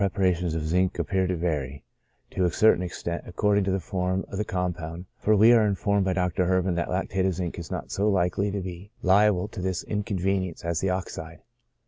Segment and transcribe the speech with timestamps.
[0.03, 1.83] 85 parations of zinc appears to vary,
[2.31, 5.67] to a certain extent, ac cording to the form of the compound, for we are
[5.67, 6.47] informed by Dr.
[6.47, 10.65] Herpin that lactate of zinc is not so likely to be liable to this inconvenience
[10.65, 11.41] as the oxide.